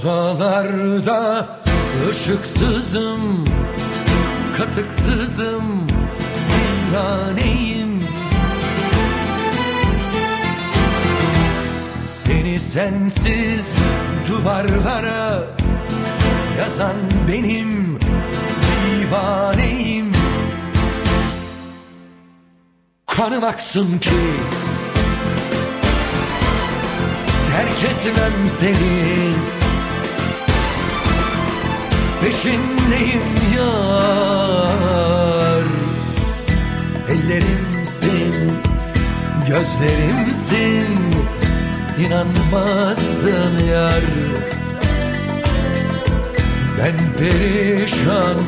Odalarda 0.00 1.46
ışıksızım, 2.10 3.44
katıksızım, 4.56 5.86
viraneyim 6.92 8.04
Seni 12.06 12.60
sensiz 12.60 13.76
duvarlara 14.28 15.42
yazan 16.58 16.96
benim 17.28 17.98
divaneyim. 19.00 20.12
Kanım 23.06 23.44
aksın 23.44 23.98
ki 23.98 24.10
terk 27.50 27.84
etmem 27.84 28.48
seni 28.48 29.59
Peşindeyim 32.24 33.22
yar. 33.56 34.80
Ellerimsin, 37.08 38.34
gözlerimsin. 39.48 40.88
İnanmazsın 41.98 43.64
yar. 43.70 44.04
Ben 46.78 46.96
perişan, 47.18 48.38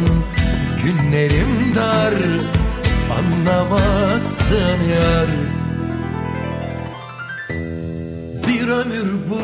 günlerim 0.84 1.74
dar. 1.74 2.14
Anlamazsın 3.18 4.78
yar. 4.90 5.28
Bir 8.48 8.68
ömür 8.68 9.08
bu 9.30 9.42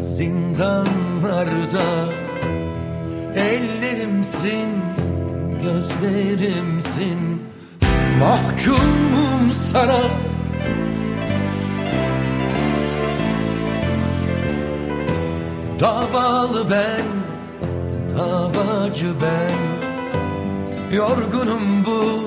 zindanlarda 0.00 1.82
Ellerimsin, 3.42 4.70
gözlerimsin. 5.62 7.42
Mahkumum 8.20 9.52
sana. 9.52 10.00
Davalı 15.80 16.70
ben, 16.70 17.06
davacı 18.18 19.06
ben. 19.22 19.62
Yorgunum 20.96 21.84
bu 21.86 22.20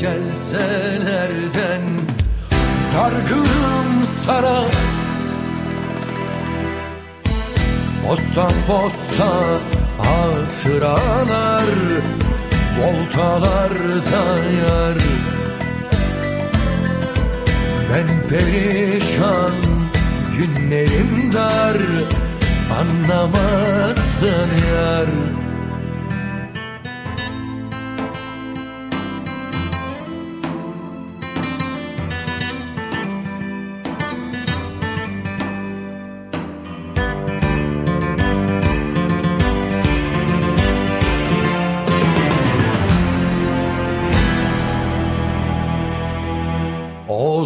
celselerden 0.00 1.82
Dargınım 2.94 4.04
sana. 4.04 4.64
Posta 8.08 8.48
posta 8.66 9.58
hatıralar 10.04 11.64
Voltalarda 12.78 14.24
yar 14.62 14.98
Ben 17.90 18.28
perişan 18.28 19.52
günlerim 20.38 21.32
dar 21.32 21.76
Anlamazsın 22.80 24.48
yar 24.74 25.41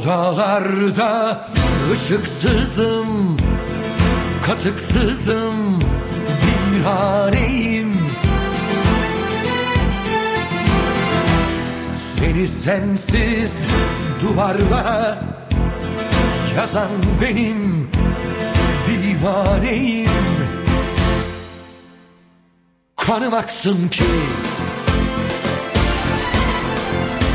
Odalarda 0.06 1.48
ışıksızım, 1.92 3.36
katıksızım, 4.42 5.80
viraneyim. 6.74 7.92
Seni 11.96 12.48
sensiz 12.48 13.66
duvarlara 14.20 15.18
yazan 16.56 16.90
benim 17.22 17.90
divaneyim. 18.86 20.10
Kanım 22.96 23.34
aksın 23.34 23.88
ki 23.88 24.04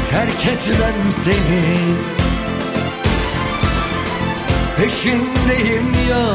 terk 0.10 0.48
etmem 0.48 1.12
seni 1.12 2.21
Peşindeyim 4.81 5.92
yar. 6.09 6.34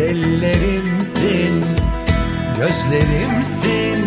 Ellerimsin, 0.00 1.64
gözlerimsin. 2.58 4.00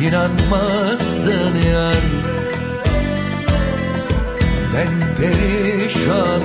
İnanmazsın 0.00 1.54
yar. 1.72 2.04
Ben 4.74 4.92
perişan, 5.16 6.42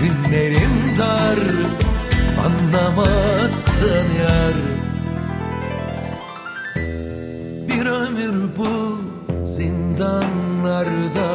günlerim 0.00 0.76
dar. 0.98 1.40
Anlamazsın 2.44 4.06
yar. 4.20 4.56
Bir 7.68 7.86
ömür 7.86 8.36
bu 8.58 8.72
zindanlarda 9.46 11.28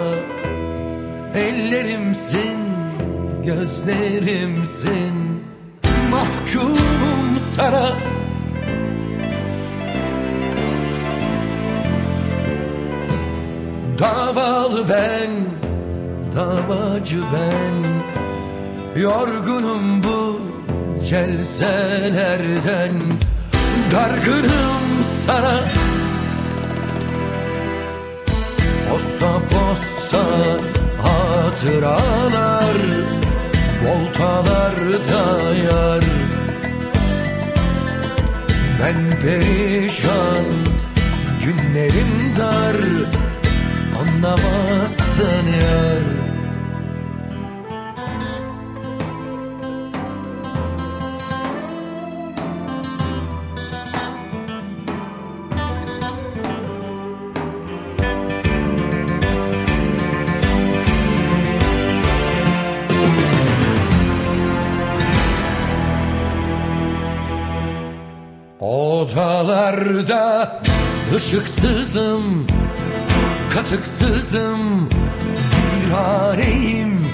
Ellerimsin, 1.35 2.59
gözlerimsin. 3.45 5.13
Mahkumum 6.11 7.37
sana. 7.55 7.93
Davalı 13.99 14.89
ben, 14.89 15.29
davacı 16.35 17.17
ben. 17.33 17.75
Yorgunum 19.01 20.03
bu 20.03 20.41
celselerden. 21.05 22.91
Dargınım 23.91 25.03
sana. 25.25 25.59
Posta 28.89 29.33
posta 29.49 30.19
hatıralar 31.03 32.77
Voltalarda 33.85 35.53
yar. 35.55 36.03
Ben 38.81 39.21
perişan 39.21 40.45
Günlerim 41.45 42.35
dar 42.37 42.75
Anlamazsın 43.99 45.47
yar 45.61 46.28
Odalarda 69.69 70.61
ışıksızım 71.15 72.47
Katıksızım 73.53 74.89
Viraneyim 75.89 77.07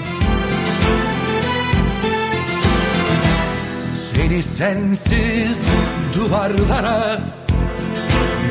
Seni 3.94 4.42
sensiz 4.42 5.68
duvarlara 6.14 7.20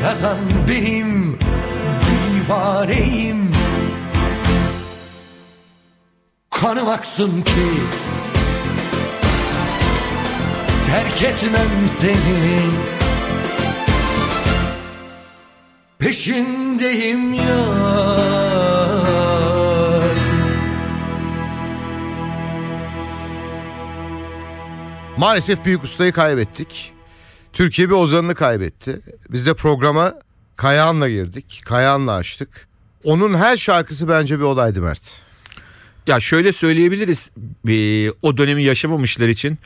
Yazan 0.04 0.38
benim 0.68 1.38
divaneyim. 2.06 3.52
Kanım 6.50 6.88
aksın 6.88 7.42
ki 7.42 7.70
Terk 10.86 11.22
etmem 11.22 11.88
seni 11.88 12.95
Peşindeyim 15.98 17.34
ya 17.34 17.56
Maalesef 25.18 25.64
büyük 25.64 25.84
ustayı 25.84 26.12
kaybettik. 26.12 26.92
Türkiye 27.52 27.88
bir 27.88 27.94
ozanını 27.94 28.34
kaybetti. 28.34 29.00
Biz 29.30 29.46
de 29.46 29.54
programa 29.54 30.14
Kayahan'la 30.56 31.08
girdik. 31.08 31.62
Kayahan'la 31.64 32.12
açtık. 32.12 32.68
Onun 33.04 33.34
her 33.34 33.56
şarkısı 33.56 34.08
bence 34.08 34.38
bir 34.38 34.44
olaydı 34.44 34.82
Mert. 34.82 35.20
Ya 36.06 36.20
şöyle 36.20 36.52
söyleyebiliriz 36.52 37.30
e, 37.68 38.10
o 38.10 38.36
dönemi 38.36 38.62
yaşamamışlar 38.62 39.28
için 39.28 39.58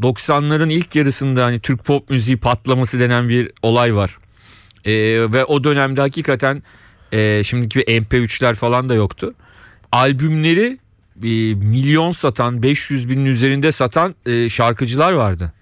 90'ların 0.00 0.72
ilk 0.72 0.96
yarısında 0.96 1.44
hani 1.44 1.60
Türk 1.60 1.84
pop 1.84 2.10
müziği 2.10 2.36
patlaması 2.36 3.00
denen 3.00 3.28
bir 3.28 3.52
olay 3.62 3.94
var. 3.94 4.18
E, 4.86 4.92
ve 5.32 5.44
o 5.44 5.64
dönemde 5.64 6.00
hakikaten 6.00 6.62
e, 7.12 7.44
şimdiki 7.44 7.80
MP3'ler 7.80 8.54
falan 8.54 8.88
da 8.88 8.94
yoktu. 8.94 9.34
Albümleri 9.92 10.78
e, 11.22 11.54
milyon 11.54 12.10
satan 12.10 12.62
500 12.62 13.08
binin 13.08 13.26
üzerinde 13.26 13.72
satan 13.72 14.14
e, 14.26 14.48
şarkıcılar 14.48 15.12
vardı. 15.12 15.52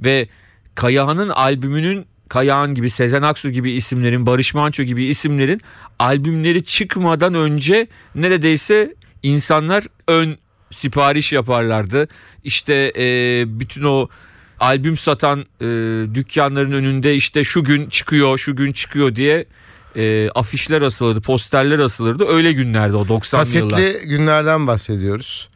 Ve 0.00 0.28
Kayahan'ın 0.74 1.28
albümünün 1.28 2.06
Kayahan 2.28 2.74
gibi 2.74 2.90
Sezen 2.90 3.22
Aksu 3.22 3.50
gibi 3.50 3.70
isimlerin 3.70 4.26
Barış 4.26 4.54
Manço 4.54 4.82
gibi 4.82 5.04
isimlerin 5.04 5.60
albümleri 5.98 6.64
çıkmadan 6.64 7.34
önce 7.34 7.86
neredeyse 8.14 8.94
insanlar 9.22 9.84
ön 10.08 10.38
sipariş 10.70 11.32
yaparlardı. 11.32 12.08
İşte 12.44 12.92
e, 12.96 13.44
bütün 13.60 13.82
o 13.82 14.08
albüm 14.60 14.96
satan 14.96 15.40
e, 15.60 15.64
dükkanların 16.14 16.72
önünde 16.72 17.14
işte 17.14 17.44
şu 17.44 17.64
gün 17.64 17.88
çıkıyor 17.88 18.38
şu 18.38 18.56
gün 18.56 18.72
çıkıyor 18.72 19.16
diye 19.16 19.46
e, 19.96 20.30
afişler 20.30 20.82
asılırdı 20.82 21.20
posterler 21.20 21.78
asılırdı 21.78 22.26
öyle 22.28 22.52
günlerde 22.52 22.96
o 22.96 23.04
90'lı 23.04 23.58
yıllar. 23.58 23.70
Kasetli 23.70 24.08
günlerden 24.08 24.66
bahsediyoruz. 24.66 25.48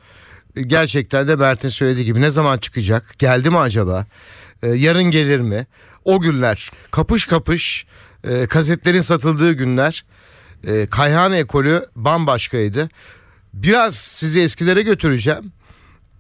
Gerçekten 0.67 1.29
de 1.29 1.37
Mert'in 1.37 1.69
söylediği 1.69 2.05
gibi 2.07 2.21
ne 2.21 2.31
zaman 2.31 2.59
çıkacak? 2.59 3.19
Geldi 3.19 3.51
mi 3.51 3.59
acaba? 3.59 4.07
Ee, 4.63 4.69
yarın 4.69 5.05
gelir 5.05 5.41
mi? 5.41 5.67
O 6.05 6.21
günler 6.21 6.71
kapış 6.91 7.27
kapış 7.27 7.87
e, 8.25 8.47
kasetlerin 8.47 9.01
satıldığı 9.01 9.53
günler. 9.53 10.05
E, 10.67 10.87
Kayhan 10.87 11.33
ekolü 11.33 11.87
bambaşkaydı. 11.97 12.89
Biraz 13.55 13.95
sizi 13.97 14.41
eskilere 14.41 14.83
götüreceğim. 14.83 15.53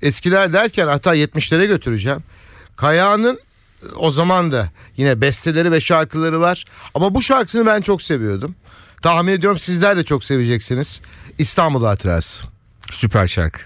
Eskiler 0.02 0.52
derken 0.52 0.86
hatta 0.86 1.16
70'lere 1.16 1.66
götüreceğim. 1.66 2.24
Kayhan'ın 2.76 3.40
o 3.96 4.10
zaman 4.10 4.52
da 4.52 4.70
yine 4.96 5.20
besteleri 5.20 5.72
ve 5.72 5.80
şarkıları 5.80 6.40
var. 6.40 6.64
Ama 6.94 7.14
bu 7.14 7.22
şarkısını 7.22 7.66
ben 7.66 7.80
çok 7.80 8.02
seviyordum. 8.02 8.54
Tahmin 9.02 9.32
ediyorum 9.32 9.58
sizler 9.58 9.96
de 9.96 10.04
çok 10.04 10.24
seveceksiniz. 10.24 11.02
İstanbul 11.38 11.84
Hatırası. 11.84 12.44
Süper 12.92 13.26
şarkı. 13.26 13.60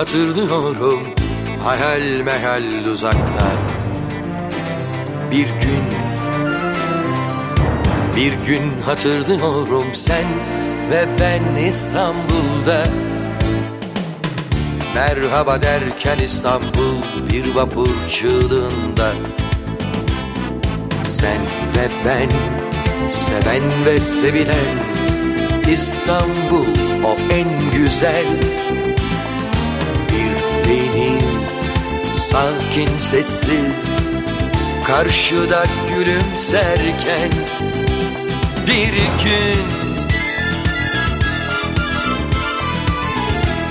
Hatırlıyorum. 0.00 1.00
Hayal 1.64 2.20
meyal 2.24 2.84
uzakta 2.92 3.46
Bir 5.30 5.46
gün 5.46 5.84
Bir 8.16 8.32
gün 8.32 8.80
hatırlıyorum 8.84 9.84
sen 9.92 10.24
ve 10.90 11.04
ben 11.20 11.56
İstanbul'da. 11.56 12.84
Merhaba 14.94 15.62
derken 15.62 16.18
İstanbul 16.18 16.96
bir 17.32 17.54
vapur 17.54 18.08
çığlığında. 18.10 19.12
Sen 21.02 21.40
ve 21.76 21.88
ben 22.06 22.28
seven 23.10 23.62
ve 23.86 23.98
sevilen 23.98 24.76
İstanbul 25.72 26.66
o 27.04 27.34
en 27.34 27.48
güzel 27.72 28.26
sakin 32.30 32.98
sessiz 32.98 33.98
Karşıda 34.86 35.64
gülümserken 35.88 37.30
bir 38.66 38.92
gün 39.24 39.80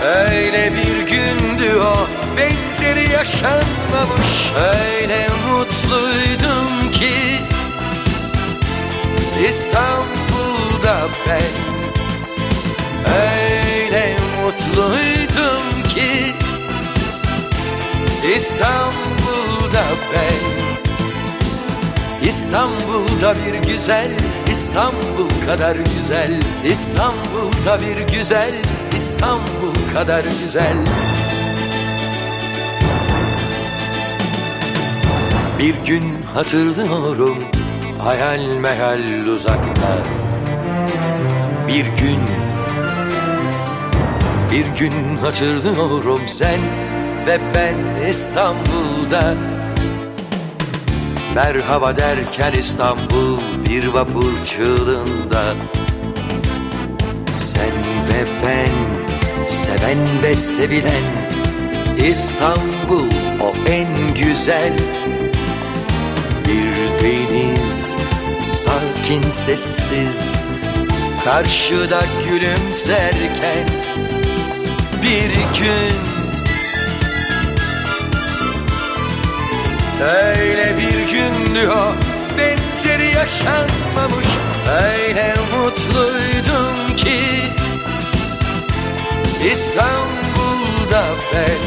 Öyle 0.03 0.71
bir 0.75 1.07
gündü 1.11 1.79
o 1.81 2.07
benzeri 2.37 3.11
yaşanmamış. 3.11 4.51
Öyle 4.57 5.27
mutluydum 5.49 6.91
ki 6.91 7.39
İstanbul'da 9.49 11.07
ben. 11.27 11.41
Öyle 13.13 14.15
mutluydum 14.43 15.78
İstanbul'da 18.35 19.83
ben. 20.13 20.49
İstanbul'da 22.27 23.35
bir 23.35 23.71
güzel 23.71 24.07
İstanbul 24.51 25.29
kadar 25.45 25.75
güzel. 25.75 26.39
İstanbul'da 26.65 27.79
bir 27.81 28.15
güzel 28.17 28.51
İstanbul 28.95 29.93
kadar 29.93 30.23
güzel. 30.43 30.77
Bir 35.59 35.75
gün 35.85 36.03
hatırlıyorum 36.33 37.37
Hayal 38.03 38.39
meyal 38.39 39.27
uzakta. 39.35 39.97
Bir 41.67 41.85
gün 41.85 42.19
Bir 44.51 44.65
gün 44.65 45.17
hatırlıyorum 45.17 46.21
sen 46.27 46.59
Ve 47.29 47.39
ben 47.55 48.05
İstanbul'da. 48.09 49.33
Merhaba 51.35 51.95
derken 51.95 52.51
İstanbul 52.59 53.37
bir 53.69 53.87
vapur 53.87 54.45
çığlığında. 54.45 55.55
Sen 57.35 57.73
ve 58.09 58.25
ben 58.43 58.71
seven 59.47 59.97
ve 60.23 60.33
sevilen 60.33 61.03
İstanbul 61.97 63.09
o 63.41 63.71
en 63.71 63.87
güzel. 64.23 64.73
Bir 66.47 67.03
deniz 67.03 67.93
sakin 68.49 69.31
sessiz. 69.31 70.41
Karşıda 71.25 72.01
gülümserken 72.29 73.65
Bir 75.03 75.59
gün 75.59 75.88
Öyle 80.01 80.77
bir 80.77 81.11
gün 81.11 81.55
diyor 81.55 81.93
Benzeri 82.37 83.15
yaşanmamış. 83.15 84.27
Öyle 84.83 85.33
mutluydum 85.33 86.95
ki 86.95 87.19
İstanbul'da 89.51 91.03
ben. 91.33 91.59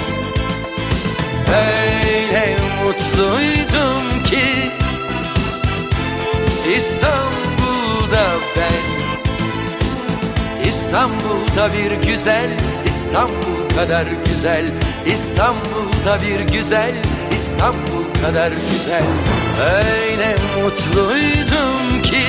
Öyle 1.54 2.56
mutluydum 2.84 4.22
ki 4.24 4.70
İstanbul'da 6.76 8.30
ben. 8.56 9.02
İstanbul'da 10.68 11.72
bir 11.72 12.08
güzel 12.08 12.50
İstanbul 12.88 13.76
kadar 13.76 14.06
güzel. 14.26 14.64
İstanbul'da 15.06 16.18
bir 16.22 16.40
güzel 16.40 16.92
İstanbul 17.34 18.01
kadar 18.22 18.52
güzel 18.52 19.04
Öyle 19.74 20.36
mutluydum 20.56 22.02
ki 22.02 22.26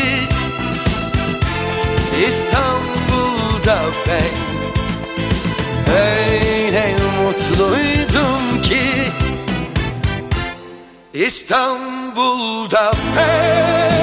İstanbul'da 2.28 3.82
ben 4.08 4.34
Öyle 5.94 6.96
mutluydum 7.24 8.62
ki 8.62 8.84
İstanbul'da 11.14 12.92
ben 13.18 13.94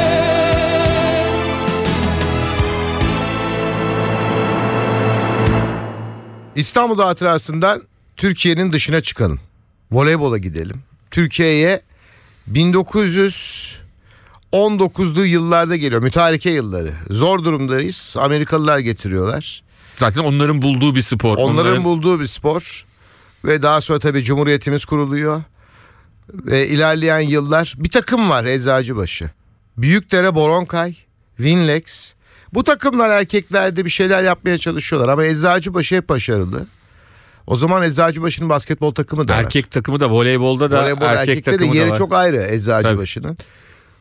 İstanbul 6.56 6.98
hatırasından 7.02 7.82
Türkiye'nin 8.16 8.72
dışına 8.72 9.00
çıkalım. 9.00 9.40
Voleybola 9.92 10.38
gidelim. 10.38 10.89
Türkiye'ye 11.10 11.82
1919'lu 12.52 15.24
yıllarda 15.24 15.76
geliyor. 15.76 16.02
Mütareke 16.02 16.50
yılları. 16.50 16.92
Zor 17.10 17.44
durumdayız. 17.44 18.16
Amerikalılar 18.18 18.78
getiriyorlar. 18.78 19.62
Zaten 19.94 20.20
onların 20.20 20.62
bulduğu 20.62 20.94
bir 20.94 21.02
spor. 21.02 21.36
Onların, 21.36 21.84
bulduğu 21.84 22.20
bir 22.20 22.26
spor. 22.26 22.86
Ve 23.44 23.62
daha 23.62 23.80
sonra 23.80 23.98
tabii 23.98 24.22
Cumhuriyetimiz 24.22 24.84
kuruluyor. 24.84 25.42
Ve 26.34 26.68
ilerleyen 26.68 27.20
yıllar 27.20 27.74
bir 27.78 27.90
takım 27.90 28.30
var 28.30 28.44
Eczacıbaşı. 28.44 29.30
Büyükdere 29.76 30.34
Boronkay, 30.34 30.94
Winlex. 31.36 32.14
Bu 32.54 32.64
takımlar 32.64 33.10
erkeklerde 33.10 33.84
bir 33.84 33.90
şeyler 33.90 34.22
yapmaya 34.22 34.58
çalışıyorlar 34.58 35.08
ama 35.08 35.24
Eczacıbaşı 35.24 35.96
hep 35.96 36.08
başarılı. 36.08 36.66
O 37.46 37.56
zaman 37.56 37.82
Eczacıbaşı'nın 37.82 38.48
basketbol 38.48 38.90
takımı 38.90 39.28
da 39.28 39.32
var. 39.36 39.38
Erkek 39.38 39.70
takımı 39.70 40.00
da 40.00 40.10
voleybolda 40.10 40.70
da 40.70 40.82
Voleybol 40.82 41.02
erkek 41.06 41.28
erkekte 41.28 41.52
de 41.52 41.56
takımı 41.56 41.76
yeri 41.76 41.86
da 41.86 41.90
var. 41.92 41.98
çok 41.98 42.14
ayrı 42.14 42.42
Eczacıbaşı'nın. 42.42 43.38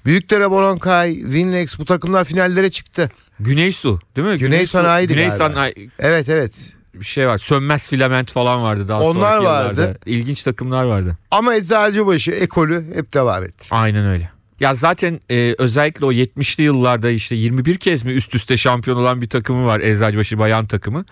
Büyükdere 0.05 0.51
Boronkay, 0.51 1.15
Winlex 1.21 1.79
bu 1.79 1.85
takımlar 1.85 2.25
finallere 2.25 2.71
çıktı. 2.71 3.11
Güney 3.39 3.71
Su 3.71 3.99
değil 4.15 4.27
mi? 4.27 4.37
Güney 4.37 4.65
Su- 4.65 4.71
Sanayi'di 4.71 5.13
Güney 5.13 5.27
galiba. 5.29 5.37
Sanayi 5.49 5.89
Evet 5.99 6.29
evet. 6.29 6.73
bir 6.93 7.05
şey 7.05 7.27
var. 7.27 7.37
Sönmez 7.37 7.89
filament 7.89 8.31
falan 8.31 8.63
vardı 8.63 8.87
daha 8.87 9.01
Onlar 9.01 9.13
sonraki 9.37 9.45
vardı. 9.45 9.81
yıllarda. 9.81 9.97
İlginç 10.05 10.43
takımlar 10.43 10.83
vardı. 10.83 11.17
Ama 11.31 11.55
Eczacıbaşı 11.55 12.31
ekolü 12.31 12.95
hep 12.95 13.13
devam 13.13 13.43
etti. 13.43 13.67
Aynen 13.71 14.05
öyle. 14.05 14.29
Ya 14.59 14.73
zaten 14.73 15.19
e, 15.31 15.55
özellikle 15.57 16.05
o 16.05 16.11
70'li 16.11 16.63
yıllarda 16.63 17.09
işte 17.09 17.35
21 17.35 17.77
kez 17.77 18.03
mi 18.05 18.11
üst 18.11 18.35
üste 18.35 18.57
şampiyon 18.57 18.97
olan 18.97 19.21
bir 19.21 19.29
takımı 19.29 19.65
var 19.65 19.79
Eczacıbaşı 19.79 20.39
bayan 20.39 20.65
takımı. 20.67 21.05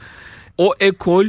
O 0.57 0.73
ekol 0.79 1.25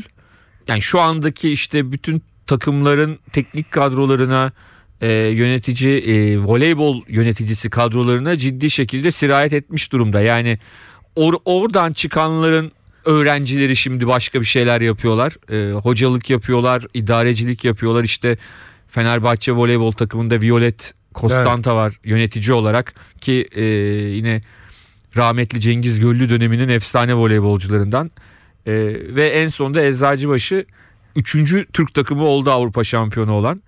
yani 0.68 0.82
şu 0.82 1.00
andaki 1.00 1.52
işte 1.52 1.92
bütün 1.92 2.22
takımların 2.46 3.18
teknik 3.32 3.70
kadrolarına 3.70 4.52
e, 5.00 5.12
yönetici 5.12 5.98
e, 5.98 6.38
voleybol 6.38 7.02
yöneticisi 7.08 7.70
kadrolarına 7.70 8.36
ciddi 8.36 8.70
şekilde 8.70 9.10
sirayet 9.10 9.52
etmiş 9.52 9.92
durumda. 9.92 10.20
Yani 10.20 10.58
or- 11.16 11.40
oradan 11.44 11.92
çıkanların 11.92 12.72
öğrencileri 13.04 13.76
şimdi 13.76 14.06
başka 14.06 14.40
bir 14.40 14.46
şeyler 14.46 14.80
yapıyorlar. 14.80 15.52
E, 15.52 15.72
hocalık 15.72 16.30
yapıyorlar, 16.30 16.86
idarecilik 16.94 17.64
yapıyorlar. 17.64 18.04
İşte 18.04 18.38
Fenerbahçe 18.88 19.52
voleybol 19.52 19.92
takımında 19.92 20.40
Violet 20.40 20.94
Constanta 21.14 21.76
var 21.76 21.98
yönetici 22.04 22.52
olarak 22.52 22.94
ki 23.20 23.48
e, 23.52 23.62
yine 24.16 24.42
rahmetli 25.16 25.60
Cengiz 25.60 26.00
Göllü 26.00 26.30
döneminin 26.30 26.68
efsane 26.68 27.14
voleybolcularından. 27.14 28.10
E, 28.68 28.72
ve 29.14 29.28
en 29.28 29.48
sonunda 29.48 29.82
Eczacıbaşı 29.82 30.66
3. 31.16 31.36
Türk 31.72 31.94
takımı 31.94 32.24
oldu 32.24 32.50
Avrupa 32.50 32.84
şampiyonu 32.84 33.32
olan. 33.32 33.62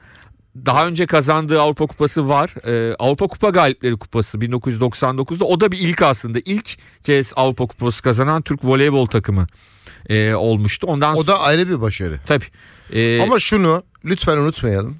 Daha 0.66 0.86
önce 0.86 1.06
kazandığı 1.06 1.60
Avrupa 1.60 1.86
Kupası 1.86 2.28
var. 2.28 2.54
Ee, 2.66 2.94
Avrupa 2.98 3.26
Kupa 3.26 3.50
Galipleri 3.50 3.96
Kupası 3.96 4.38
1999'da. 4.38 5.44
O 5.44 5.60
da 5.60 5.72
bir 5.72 5.78
ilk 5.78 6.02
aslında. 6.02 6.38
İlk 6.44 6.78
kez 7.02 7.32
Avrupa 7.36 7.66
Kupası 7.66 8.02
kazanan 8.02 8.42
Türk 8.42 8.64
voleybol 8.64 9.06
takımı 9.06 9.46
e, 10.08 10.34
olmuştu. 10.34 10.86
Ondan 10.86 11.16
O 11.16 11.26
da 11.26 11.40
ayrı 11.40 11.68
bir 11.68 11.80
başarı. 11.80 12.20
tabii. 12.26 12.44
e, 12.92 13.22
Ama 13.22 13.38
şunu 13.38 13.82
lütfen 14.04 14.36
unutmayalım. 14.36 14.96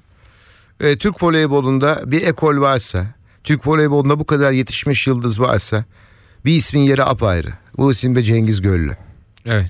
Ee, 0.79 0.97
Türk 0.97 1.23
voleybolunda 1.23 2.01
bir 2.05 2.23
ekol 2.27 2.61
varsa, 2.61 3.05
Türk 3.43 3.67
voleybolunda 3.67 4.19
bu 4.19 4.25
kadar 4.25 4.51
yetişmiş 4.51 5.07
yıldız 5.07 5.39
varsa 5.39 5.85
bir 6.45 6.55
ismin 6.55 6.81
yeri 6.81 7.03
apayrı. 7.03 7.49
Bu 7.77 7.91
isim 7.91 8.15
de 8.15 8.23
Cengiz 8.23 8.61
Göllü. 8.61 8.91
Evet. 9.45 9.69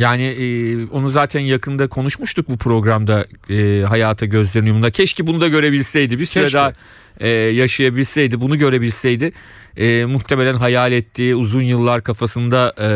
Yani 0.00 0.22
e, 0.22 0.86
onu 0.86 1.10
zaten 1.10 1.40
yakında 1.40 1.88
konuşmuştuk 1.88 2.48
bu 2.48 2.58
programda 2.58 3.26
e, 3.50 3.82
hayata 3.88 4.26
gözlerin 4.26 4.66
yumunda. 4.66 4.90
Keşke 4.90 5.26
bunu 5.26 5.40
da 5.40 5.48
görebilseydi. 5.48 6.18
Bir 6.18 6.26
süre 6.26 6.44
Keşke. 6.44 6.58
daha 6.58 6.72
e, 7.20 7.28
yaşayabilseydi, 7.28 8.40
bunu 8.40 8.58
görebilseydi. 8.58 9.32
E, 9.76 10.04
muhtemelen 10.04 10.54
hayal 10.54 10.92
ettiği 10.92 11.34
uzun 11.34 11.62
yıllar 11.62 12.02
kafasında 12.02 12.74
e, 12.80 12.90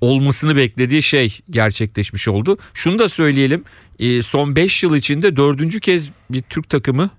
olmasını 0.00 0.56
beklediği 0.56 1.02
şey 1.02 1.38
gerçekleşmiş 1.50 2.28
oldu. 2.28 2.58
Şunu 2.74 2.98
da 2.98 3.08
söyleyelim. 3.08 3.64
e, 3.98 4.22
son 4.22 4.56
5 4.56 4.82
yıl 4.82 4.96
içinde 4.96 5.36
dördüncü 5.36 5.80
kez 5.80 6.10
bir 6.30 6.42
Türk 6.42 6.68
takımı 6.68 7.10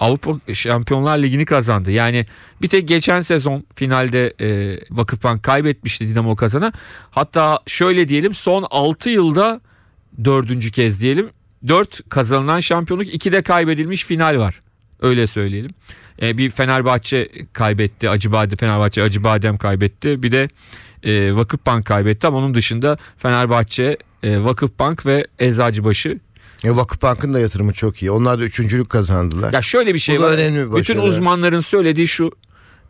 Avrupa 0.00 0.54
Şampiyonlar 0.54 1.18
Ligi'ni 1.18 1.44
kazandı. 1.44 1.90
Yani 1.90 2.26
bir 2.62 2.68
tek 2.68 2.88
geçen 2.88 3.20
sezon 3.20 3.64
finalde 3.74 4.34
e, 4.40 4.78
Vakıfbank 4.90 5.42
kaybetmişti 5.42 6.08
Dinamo 6.08 6.36
Kazan'a. 6.36 6.72
Hatta 7.10 7.58
şöyle 7.66 8.08
diyelim 8.08 8.34
son 8.34 8.64
6 8.70 9.10
yılda 9.10 9.60
dördüncü 10.24 10.70
kez 10.70 11.02
diyelim. 11.02 11.28
4 11.68 12.08
kazanılan 12.08 12.60
şampiyonluk 12.60 13.14
2 13.14 13.32
de 13.32 13.42
kaybedilmiş 13.42 14.04
final 14.04 14.38
var. 14.38 14.60
Öyle 15.00 15.26
söyleyelim. 15.26 15.70
E, 16.22 16.38
bir 16.38 16.50
Fenerbahçe 16.50 17.28
kaybetti. 17.52 18.10
Acıbadem 18.10 18.56
Fenerbahçe 18.56 19.02
Acıbadem 19.02 19.58
kaybetti. 19.58 20.22
Bir 20.22 20.32
de 20.32 20.48
e, 21.02 21.36
Vakıfbank 21.36 21.86
kaybetti 21.86 22.26
ama 22.26 22.38
onun 22.38 22.54
dışında 22.54 22.98
Fenerbahçe, 23.18 23.96
e, 24.22 24.44
Vakıfbank 24.44 25.06
ve 25.06 25.26
Eczacıbaşı 25.38 26.18
E, 26.64 26.76
Vakıfbank'ın 26.76 27.34
da 27.34 27.40
yatırımı 27.40 27.72
çok 27.72 28.02
iyi. 28.02 28.10
Onlar 28.10 28.38
da 28.38 28.44
üçüncülük 28.44 28.90
kazandılar. 28.90 29.52
Ya 29.52 29.62
şöyle 29.62 29.94
bir 29.94 29.98
şey 29.98 30.18
Bu 30.18 30.22
var. 30.22 30.30
önemli 30.30 30.70
bir 30.72 30.76
Bütün 30.76 30.98
uzmanların 30.98 31.60
söylediği 31.60 32.08
şu. 32.08 32.30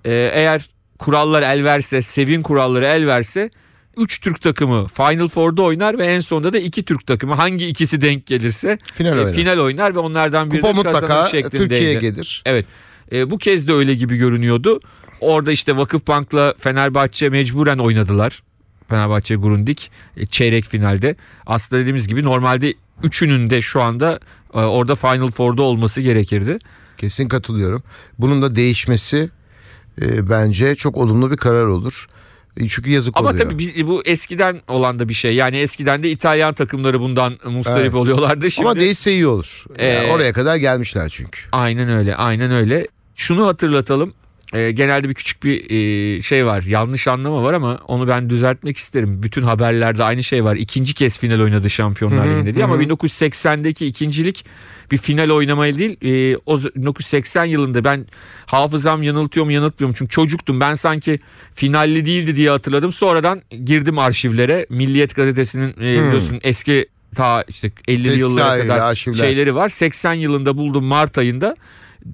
e, 0.05 0.13
eğer 0.35 0.71
kurallar 0.99 1.43
el 1.43 1.65
verse, 1.65 2.03
sevin 2.03 2.43
kuralları 2.43 2.85
el 2.85 3.07
verse 3.07 3.51
3 3.97 4.21
Türk 4.21 4.41
takımı 4.41 4.87
Final 4.89 5.29
Four'da 5.29 5.63
oynar 5.63 5.99
ve 5.99 6.07
en 6.07 6.21
sonunda 6.21 6.53
da 6.53 6.59
2 6.59 6.83
Türk 6.85 7.07
takımı 7.07 7.35
hangi 7.35 7.67
ikisi 7.67 8.01
denk 8.01 8.27
gelirse 8.27 8.79
Final 8.95 9.17
e, 9.19 9.21
oynar. 9.21 9.33
final 9.33 9.59
oynar 9.59 9.95
ve 9.95 9.99
onlardan 9.99 10.49
Kupa 10.49 10.61
kazanır 10.73 10.77
mutlaka 10.85 11.29
şeklindeydi. 11.29 11.69
Türkiye'ye 11.69 11.95
gelir. 11.95 12.43
Evet. 12.47 12.67
E, 13.13 13.31
bu 13.31 13.39
kez 13.39 13.69
de 13.69 13.73
öyle 13.73 13.95
gibi 13.95 14.17
görünüyordu. 14.17 14.81
Orada 15.21 15.53
işte 15.53 15.77
Vakıfbank'la 15.77 16.55
Fenerbahçe 16.59 17.29
mecburen 17.29 17.79
oynadılar. 17.79 18.43
Fenerbahçe 18.89 19.35
Grundig 19.35 19.79
e, 20.17 20.27
çeyrek 20.27 20.65
finalde. 20.65 21.17
Aslında 21.47 21.81
dediğimiz 21.81 22.09
gibi 22.09 22.25
normalde 22.25 22.75
üçünün 23.03 23.51
de 23.51 23.63
şu 23.63 23.83
anda 23.83 24.21
e, 24.55 24.59
orada 24.59 24.95
Final 24.95 25.29
Four'da 25.31 25.63
olması 25.63 26.01
gerekirdi. 26.01 26.59
Kesin 26.99 27.29
katılıyorum. 27.29 27.83
Bunun 28.19 28.43
da 28.43 28.55
değişmesi 28.57 29.31
e, 30.03 30.31
bence 30.31 30.75
çok 30.75 30.97
olumlu 30.97 31.31
bir 31.31 31.37
karar 31.37 31.67
olur. 31.67 32.07
E, 32.57 32.69
çünkü 32.69 32.91
yazık 32.91 33.17
Ama 33.17 33.29
oluyor. 33.29 33.45
tabii 33.45 33.59
biz, 33.59 33.87
bu 33.87 34.03
eskiden 34.05 34.61
olan 34.69 34.99
da 34.99 35.09
bir 35.09 35.15
şey. 35.15 35.35
Yani 35.35 35.57
eskiden 35.57 36.03
de 36.03 36.11
İtalyan 36.11 36.55
takımları 36.55 37.01
bundan 37.01 37.39
mustarip 37.45 37.81
Evet. 37.81 37.95
oluyorlardı. 37.95 38.51
Şimdi 38.51 38.69
Ama 38.69 38.81
değişse 38.81 39.13
iyi 39.13 39.27
olur. 39.27 39.65
Yani 39.79 39.83
Ee, 40.07 40.11
oraya 40.13 40.33
kadar 40.33 40.57
gelmişler 40.57 41.09
çünkü. 41.09 41.41
Aynen 41.53 41.89
öyle, 41.89 42.17
aynen 42.17 42.51
öyle. 42.51 42.87
Şunu 43.15 43.47
hatırlatalım. 43.47 44.15
E, 44.53 44.71
genelde 44.71 45.09
bir 45.09 45.15
küçük 45.15 45.45
bir 45.45 45.71
e, 45.71 46.23
şey 46.23 46.47
var. 46.47 46.63
Yanlış 46.63 47.09
anlama 47.09 47.43
var 47.43 47.53
ama 47.55 47.81
onu 47.89 48.09
ben 48.09 48.31
düzeltmek 48.31 48.77
isterim. 48.77 49.23
Bütün 49.23 49.43
haberlerde 49.43 50.05
aynı 50.05 50.23
şey 50.23 50.45
var. 50.45 50.57
İkinci 50.57 50.95
kez 50.95 51.19
final 51.19 51.41
oynadı 51.41 51.71
Şampiyonlar 51.71 52.27
Ligi'nde 52.27 52.55
diye 52.55 52.65
ama 52.65 52.77
1980'deki 52.77 53.87
ikincilik 53.87 54.45
bir 54.91 54.97
final 54.99 55.31
oynamayı 55.31 55.79
değil. 55.79 55.97
E, 56.05 56.37
o 56.47 56.59
1980 56.59 57.45
yılında 57.45 57.85
ben 57.85 58.07
hafızam 58.47 59.03
yanıltıyor 59.03 59.47
mu 59.47 59.53
yanıltmıyor 59.53 59.89
mu? 59.89 59.95
Çünkü 59.99 60.11
çocuktum. 60.11 60.61
Ben 60.61 60.75
sanki 60.75 61.21
finalli 61.55 62.07
değildi 62.07 62.37
diye 62.37 62.51
hatırladım. 62.51 62.93
Sonradan 62.93 63.43
girdim 63.65 63.99
arşivlere. 63.99 64.67
Milliyet 64.71 65.17
gazetesinin 65.17 65.71
e, 65.71 66.07
biliyorsun 66.07 66.39
eski 66.43 66.87
ta 67.17 67.45
işte 67.49 67.69
50'li 67.89 68.09
Eski 68.09 68.21
yıllara 68.21 68.63
kadar 68.63 68.79
arşivler. 68.79 69.17
şeyleri 69.17 69.55
var. 69.55 69.69
80 69.69 70.15
yılında 70.15 70.57
buldum 70.57 70.85
Mart 70.85 71.19
ayında. 71.19 71.57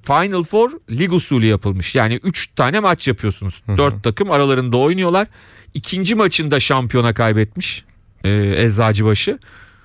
Final 0.03 0.43
Four 0.43 0.71
lig 0.91 1.13
usulü 1.13 1.47
yapılmış. 1.47 1.95
Yani 1.95 2.21
3 2.23 2.47
tane 2.57 2.81
maç 2.81 3.09
yapıyorsunuz. 3.09 3.63
4 3.77 4.05
takım 4.05 4.31
aralarında 4.31 4.77
oynuyorlar. 4.77 5.29
İkinci 5.75 6.15
maçında 6.15 6.61
şampiyona 6.61 7.15
kaybetmiş 7.15 7.85
e, 8.25 8.55
Eczacıbaşı. 8.57 9.39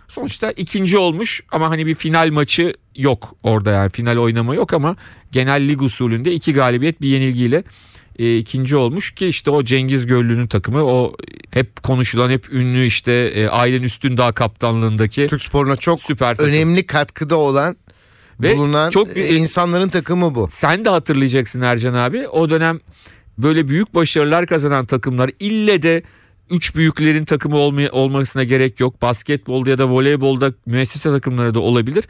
Sonuçta 0.07 0.51
ikinci 0.51 0.97
olmuş 0.97 1.41
ama 1.51 1.69
hani 1.69 1.85
bir 1.85 1.95
final 1.95 2.29
maçı 2.31 2.73
yok 2.95 3.35
orada 3.43 3.71
yani 3.71 3.89
final 3.89 4.17
oynama 4.17 4.55
yok 4.55 4.73
ama 4.73 4.95
genel 5.31 5.67
lig 5.67 5.81
usulünde 5.81 6.33
iki 6.33 6.53
galibiyet 6.53 7.01
bir 7.01 7.07
yenilgiyle 7.07 7.63
e, 8.19 8.37
ikinci 8.37 8.75
olmuş 8.75 9.11
ki 9.11 9.27
işte 9.27 9.51
o 9.51 9.63
Cengiz 9.63 10.05
Göllü'nün 10.05 10.47
takımı 10.47 10.83
o 10.83 11.15
hep 11.51 11.83
konuşulan 11.83 12.29
hep 12.29 12.53
ünlü 12.53 12.85
işte 12.85 13.11
e, 13.11 13.47
Aylin 13.47 13.83
Üstündağ 13.83 14.31
kaptanlığındaki 14.31 15.27
Türk 15.27 15.41
sporuna 15.41 15.75
çok 15.75 16.01
süper 16.01 16.35
takım. 16.35 16.53
önemli 16.53 16.87
katkıda 16.87 17.35
olan 17.35 17.75
Ve 18.43 18.57
bulunan 18.57 18.89
çok 18.89 19.17
e, 19.17 19.35
insanların 19.35 19.89
takımı 19.89 20.35
bu. 20.35 20.47
Sen 20.51 20.85
de 20.85 20.89
hatırlayacaksın 20.89 21.61
Ercan 21.61 21.93
abi. 21.93 22.27
O 22.27 22.49
dönem 22.49 22.79
böyle 23.37 23.67
büyük 23.67 23.95
başarılar 23.95 24.45
kazanan 24.45 24.85
takımlar 24.85 25.31
ille 25.39 25.81
de 25.81 26.03
üç 26.49 26.75
büyüklerin 26.75 27.25
takımı 27.25 27.57
olmaya, 27.57 27.91
olmasına 27.91 28.43
gerek 28.43 28.79
yok. 28.79 29.01
Basketbolda 29.01 29.69
ya 29.69 29.77
da 29.77 29.89
voleybolda 29.89 30.53
müessese 30.65 31.09
takımları 31.09 31.53
da 31.53 31.59
olabilir. 31.59 32.03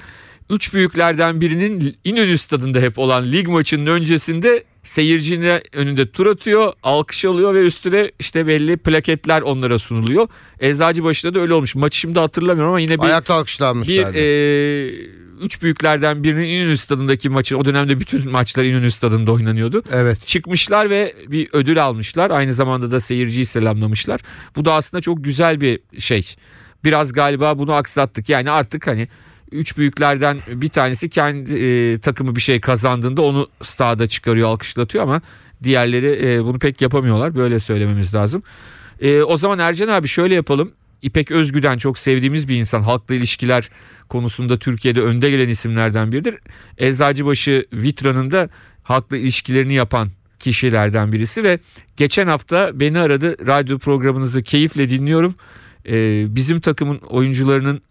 Üç 0.51 0.73
büyüklerden 0.73 1.41
birinin 1.41 1.95
İnönü 2.03 2.37
stadında 2.37 2.79
hep 2.79 2.99
olan 2.99 3.31
lig 3.31 3.47
maçının 3.47 3.85
öncesinde 3.85 4.63
seyircinin 4.83 5.61
önünde 5.73 6.11
tur 6.11 6.27
atıyor, 6.27 6.73
alkış 6.83 7.25
alıyor 7.25 7.53
ve 7.53 7.65
üstüne 7.65 8.11
işte 8.19 8.47
belli 8.47 8.77
plaketler 8.77 9.41
onlara 9.41 9.79
sunuluyor. 9.79 10.27
Eczacıbaşı'da 10.59 11.33
da 11.33 11.39
öyle 11.39 11.53
olmuş. 11.53 11.75
Maçı 11.75 11.99
şimdi 11.99 12.19
hatırlamıyorum 12.19 12.69
ama 12.71 12.79
yine 12.79 12.97
bir 12.97 13.03
Ayakta 13.03 13.33
bir 13.33 13.39
alkışlanmışlardı. 13.39 14.17
e, 14.17 14.87
üç 15.41 15.61
büyüklerden 15.61 16.23
birinin 16.23 16.47
İnönü 16.47 16.77
stadındaki 16.77 17.29
maçı 17.29 17.57
o 17.57 17.65
dönemde 17.65 17.99
bütün 17.99 18.31
maçlar 18.31 18.63
İnönü 18.63 18.91
stadında 18.91 19.31
oynanıyordu. 19.31 19.83
evet. 19.91 20.27
Çıkmışlar 20.27 20.89
ve 20.89 21.15
bir 21.27 21.49
ödül 21.51 21.83
almışlar. 21.83 22.31
Aynı 22.31 22.53
zamanda 22.53 22.91
da 22.91 22.99
seyirciyi 22.99 23.45
selamlamışlar. 23.45 24.21
Bu 24.55 24.65
da 24.65 24.73
aslında 24.73 25.01
çok 25.01 25.23
güzel 25.23 25.61
bir 25.61 25.79
şey. 25.99 26.35
Biraz 26.83 27.13
galiba 27.13 27.59
bunu 27.59 27.73
aksattık. 27.73 28.29
Yani 28.29 28.51
artık 28.51 28.87
hani 28.87 29.07
üç 29.51 29.77
büyüklerden 29.77 30.37
bir 30.47 30.69
tanesi 30.69 31.09
kendi 31.09 31.53
e, 31.53 31.97
takımı 31.99 32.35
bir 32.35 32.41
şey 32.41 32.61
kazandığında 32.61 33.21
onu 33.21 33.49
stada 33.61 34.07
çıkarıyor, 34.07 34.49
alkışlatıyor 34.49 35.03
ama 35.03 35.21
diğerleri 35.63 36.19
e, 36.27 36.43
bunu 36.43 36.59
pek 36.59 36.81
yapamıyorlar. 36.81 37.35
Böyle 37.35 37.59
söylememiz 37.59 38.15
lazım. 38.15 38.43
E, 39.01 39.21
o 39.21 39.37
zaman 39.37 39.59
Ercan 39.59 39.87
abi 39.87 40.07
şöyle 40.07 40.35
yapalım. 40.35 40.71
İpek 41.01 41.31
Özgüden 41.31 41.77
çok 41.77 41.97
sevdiğimiz 41.97 42.47
bir 42.47 42.55
insan. 42.55 42.81
Halkla 42.81 43.15
ilişkiler 43.15 43.69
konusunda 44.09 44.59
Türkiye'de 44.59 45.01
önde 45.01 45.29
gelen 45.29 45.49
isimlerden 45.49 46.11
biridir. 46.11 46.35
Eczacıbaşı 46.77 47.65
Vitra'nın 47.73 48.31
da 48.31 48.49
halkla 48.83 49.17
ilişkilerini 49.17 49.73
yapan 49.73 50.09
kişilerden 50.39 51.11
birisi 51.11 51.43
ve 51.43 51.59
geçen 51.97 52.27
hafta 52.27 52.79
beni 52.79 52.99
aradı. 52.99 53.47
Radyo 53.47 53.77
programınızı 53.77 54.43
keyifle 54.43 54.89
dinliyorum. 54.89 55.35
Ee, 55.87 56.25
bizim 56.35 56.59
takımın 56.59 56.97
oyuncularının 56.97 57.81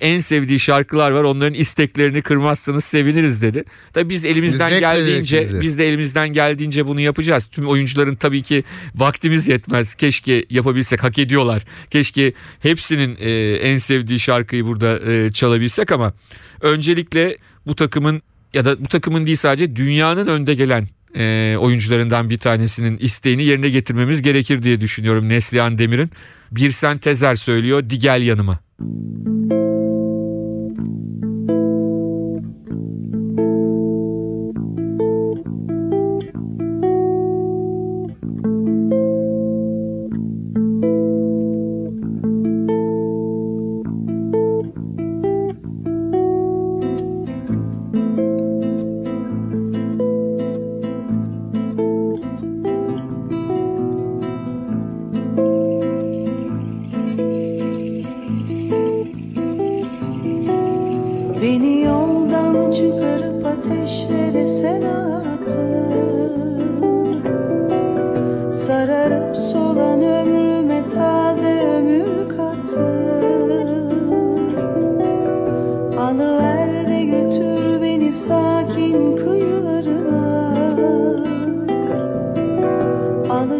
en 0.00 0.18
sevdiği 0.18 0.60
şarkılar 0.60 1.10
var. 1.10 1.22
Onların 1.22 1.54
isteklerini 1.54 2.22
kırmazsanız 2.22 2.84
seviniriz 2.84 3.42
dedi. 3.42 3.64
Tabii 3.92 4.10
biz 4.10 4.24
elimizden 4.24 4.70
Zevkle 4.70 4.80
geldiğince 4.80 5.40
dinleriz. 5.40 5.60
biz 5.60 5.78
de 5.78 5.88
elimizden 5.88 6.28
geldiğince 6.28 6.86
bunu 6.86 7.00
yapacağız. 7.00 7.46
Tüm 7.46 7.68
oyuncuların 7.68 8.14
tabii 8.14 8.42
ki 8.42 8.64
vaktimiz 8.94 9.48
yetmez. 9.48 9.94
Keşke 9.94 10.44
yapabilsek. 10.50 11.02
Hak 11.02 11.18
ediyorlar. 11.18 11.64
Keşke 11.90 12.32
hepsinin 12.60 13.16
e, 13.20 13.30
en 13.54 13.78
sevdiği 13.78 14.20
şarkıyı 14.20 14.64
burada 14.64 15.12
e, 15.12 15.32
çalabilsek 15.32 15.92
ama 15.92 16.12
öncelikle 16.60 17.38
bu 17.66 17.74
takımın 17.74 18.22
ya 18.54 18.64
da 18.64 18.84
bu 18.84 18.88
takımın 18.88 19.24
değil 19.24 19.36
sadece 19.36 19.76
dünyanın 19.76 20.26
önde 20.26 20.54
gelen 20.54 20.88
e, 21.16 21.56
oyuncularından 21.58 22.30
bir 22.30 22.38
tanesinin 22.38 22.98
isteğini 22.98 23.44
yerine 23.44 23.70
getirmemiz 23.70 24.22
gerekir 24.22 24.62
diye 24.62 24.80
düşünüyorum 24.80 25.28
Neslihan 25.28 25.78
Demir'in. 25.78 26.10
Bir 26.52 26.70
sen 26.70 26.98
tezer 26.98 27.34
söylüyor, 27.34 27.90
di 27.90 27.98
gel 27.98 28.22
yanıma. 28.22 28.58
Beni 28.80 29.59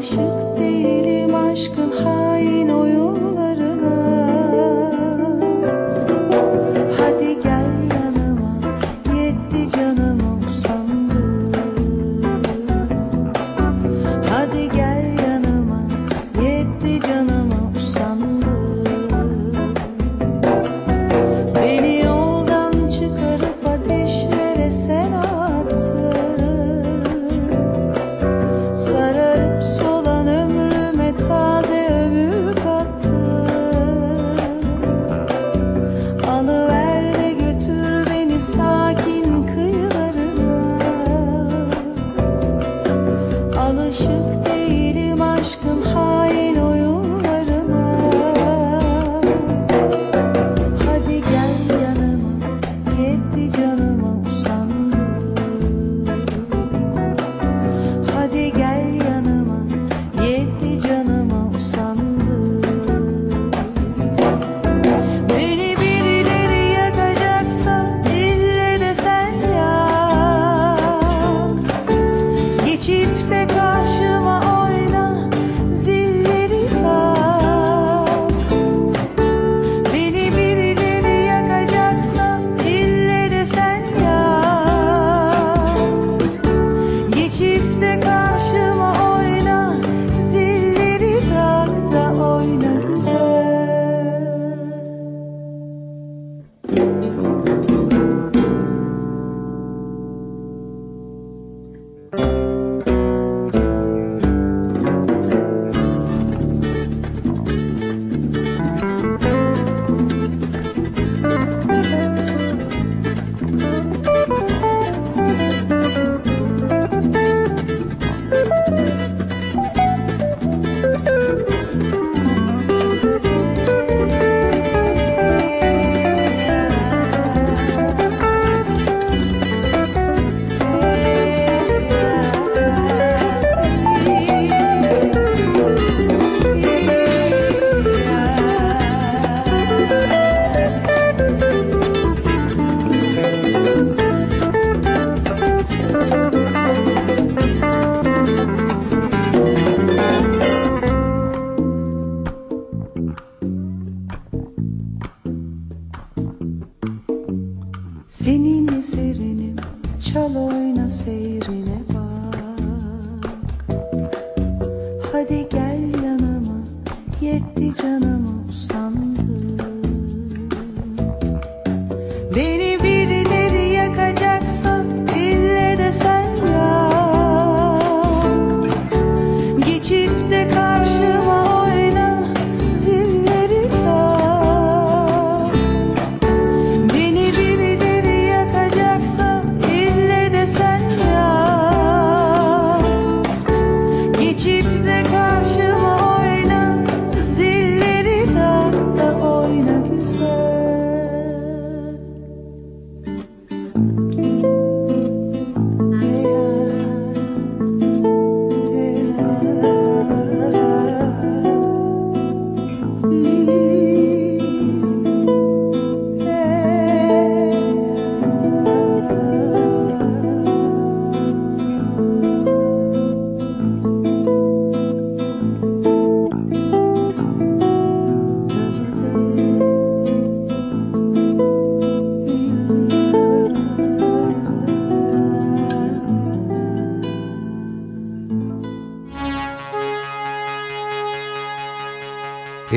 Alışık 0.01 0.59
değilim 0.59 1.35
aşkın 1.35 1.91
hain 1.91 2.20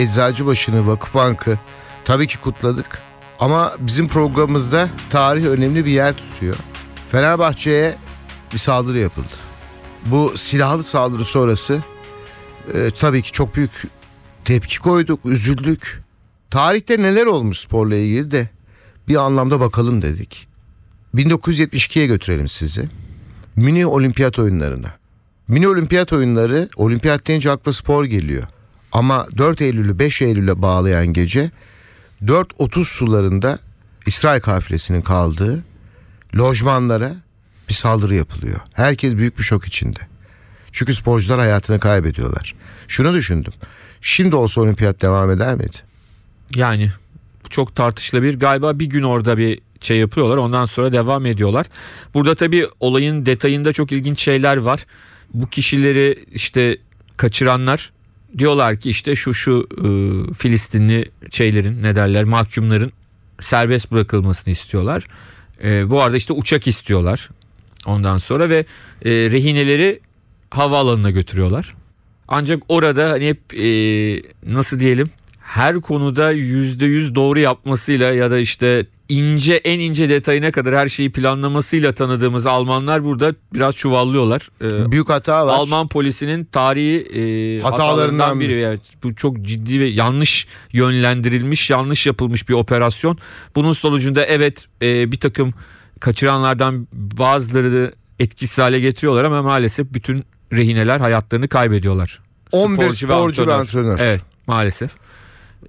Eczacıbaşı'nı, 0.04 0.88
Vakıfbank'ı 0.88 1.60
tabii 2.06 2.28
ki 2.28 2.38
kutladık. 2.39 3.02
Ama 3.39 3.74
bizim 3.80 4.08
programımızda 4.08 4.89
tarih 5.10 5.46
önemli 5.46 5.86
bir 5.86 5.92
yer 5.92 6.13
tutuyor. 6.13 6.56
Fenerbahçe'ye 7.12 7.96
bir 8.54 8.58
saldırı 8.58 9.00
yapıldı. 9.00 9.34
Bu 10.06 10.34
silahlı 10.36 10.84
saldırı 10.84 11.26
sonrası 11.26 11.80
e, 12.74 12.92
tabii 13.00 13.22
ki 13.22 13.32
çok 13.32 13.56
büyük 13.56 13.72
tepki 14.46 14.80
koyduk, 14.80 15.26
üzüldük. 15.26 16.04
Tarihte 16.50 17.02
neler 17.02 17.26
olmuş 17.26 17.58
sporla 17.58 17.96
ilgili 17.96 18.32
de 18.32 18.50
bir 19.08 19.16
anlamda 19.16 19.60
bakalım 19.60 20.02
dedik. 20.02 20.48
1972'ye 21.16 22.08
götürelim 22.08 22.48
sizi. 22.48 22.89
Mini 23.56 23.86
olimpiyat 23.86 24.39
oyunlarına. 24.39 24.94
Mini 25.48 25.68
olimpiyat 25.68 26.13
oyunları, 26.13 26.70
olimpiyat 26.76 27.28
deyince 27.28 27.52
akla 27.52 27.74
spor 27.74 28.06
geliyor. 28.06 28.44
Ama 28.93 29.27
4 29.38 29.62
Eylül'ü 29.62 29.99
5 29.99 30.21
Eylül'e 30.21 30.62
bağlayan 30.62 31.08
gece 31.08 31.51
4.30 32.23 32.86
sularında 32.86 33.60
İsrail 34.06 34.41
kafilesinin 34.41 35.01
kaldığı 35.01 35.63
lojmanlara 36.38 37.15
bir 37.69 37.73
saldırı 37.73 38.15
yapılıyor. 38.15 38.60
Herkes 38.73 39.17
büyük 39.17 39.38
bir 39.38 39.43
şok 39.43 39.65
içinde. 39.65 39.99
Çünkü 40.71 40.95
sporcular 40.95 41.39
hayatını 41.39 41.79
kaybediyorlar. 41.79 42.56
Şunu 42.88 43.13
düşündüm. 43.13 43.53
Şimdi 44.01 44.36
olsa 44.36 44.62
olimpiyat 44.62 45.01
devam 45.01 45.32
eder 45.32 45.56
miydi? 45.56 45.77
Yani 46.56 46.91
çok 47.49 47.75
tartışılabilir. 47.75 48.39
Galiba 48.39 48.79
bir 48.79 48.86
gün 48.86 49.03
orada 49.03 49.38
bir 49.38 49.62
şey 49.82 49.97
yapıyorlar. 49.97 50.38
Ondan 50.38 50.65
sonra 50.65 50.91
devam 50.91 51.25
ediyorlar. 51.25 51.65
Burada 52.13 52.36
tabii 52.36 52.67
olayın 52.79 53.25
detayında 53.25 53.73
çok 53.73 53.91
ilginç 53.91 54.19
şeyler 54.21 54.58
var. 54.58 54.86
Bu 55.34 55.49
kişileri 55.49 56.25
işte 56.32 56.77
kaçıranlar 57.17 57.91
diyorlar 58.38 58.76
ki 58.76 58.89
işte 58.89 59.15
şu 59.15 59.34
şu 59.34 59.67
e, 59.78 59.88
Filistinli 60.34 61.06
şeylerin 61.32 61.84
ne 61.84 61.96
derler 61.96 62.24
mahkumların 62.24 62.91
serbest 63.39 63.91
bırakılmasını 63.91 64.52
istiyorlar. 64.52 65.08
E, 65.63 65.89
bu 65.89 66.02
arada 66.02 66.17
işte 66.17 66.34
uçak 66.34 66.67
istiyorlar. 66.67 67.30
Ondan 67.86 68.17
sonra 68.17 68.50
ve 68.50 68.65
e, 69.06 69.12
rehineleri 69.12 70.00
havaalanına 70.50 71.10
götürüyorlar. 71.10 71.76
Ancak 72.28 72.63
orada 72.67 73.10
hani 73.10 73.28
hep 73.28 73.54
e, 73.54 73.67
nasıl 74.54 74.80
diyelim 74.80 75.10
her 75.39 75.76
konuda 75.76 76.32
yüzde 76.32 76.86
yüz 76.86 77.15
doğru 77.15 77.39
yapmasıyla 77.39 78.13
ya 78.13 78.32
da 78.32 78.38
işte 78.38 78.86
ince 79.13 79.54
en 79.54 79.80
ince 79.80 80.10
detayına 80.10 80.52
kadar 80.52 80.76
her 80.76 80.89
şeyi 80.89 81.12
planlamasıyla 81.12 81.93
tanıdığımız 81.93 82.45
Almanlar 82.45 83.04
burada 83.04 83.34
biraz 83.54 83.76
çuvallıyorlar. 83.76 84.49
E, 84.62 84.91
Büyük 84.91 85.10
hata 85.10 85.47
var. 85.47 85.54
Alman 85.54 85.88
polisinin 85.88 86.45
tarihi 86.45 86.97
e, 86.97 87.62
Hatalarından 87.62 87.88
hatalarından 87.88 88.39
biri. 88.39 88.54
Evet, 88.54 88.82
bu 89.04 89.15
çok 89.15 89.41
ciddi 89.41 89.80
ve 89.80 89.86
yanlış 89.86 90.47
yönlendirilmiş, 90.71 91.69
yanlış 91.69 92.06
yapılmış 92.06 92.49
bir 92.49 92.54
operasyon. 92.54 93.17
Bunun 93.56 93.73
sonucunda 93.73 94.26
evet 94.26 94.65
e, 94.82 95.12
bir 95.12 95.19
takım 95.19 95.54
kaçıranlardan 95.99 96.88
bazıları 96.93 97.93
etkisiz 98.19 98.58
hale 98.58 98.80
getiriyorlar 98.80 99.23
ama 99.23 99.41
maalesef 99.41 99.93
bütün 99.93 100.23
rehineler 100.54 100.99
hayatlarını 100.99 101.47
kaybediyorlar. 101.47 102.19
11 102.52 102.89
sporcu 102.89 103.47
ve 103.47 103.54
antrenör. 103.54 103.99
Evet 104.02 104.21
maalesef. 104.47 104.91